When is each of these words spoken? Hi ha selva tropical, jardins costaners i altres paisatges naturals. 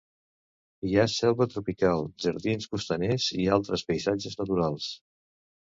Hi 0.91 0.95
ha 0.95 1.03
selva 1.15 1.47
tropical, 1.51 2.03
jardins 2.25 2.69
costaners 2.73 3.29
i 3.45 3.49
altres 3.59 3.87
paisatges 3.93 4.43
naturals. 4.43 4.91